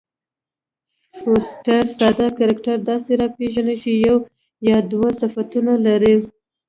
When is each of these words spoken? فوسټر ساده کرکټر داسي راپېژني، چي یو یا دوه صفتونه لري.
فوسټر 1.19 1.83
ساده 1.97 2.27
کرکټر 2.37 2.77
داسي 2.87 3.13
راپېژني، 3.21 3.75
چي 3.83 3.91
یو 4.05 4.17
یا 4.69 4.77
دوه 4.91 5.09
صفتونه 5.21 5.73
لري. 5.85 6.15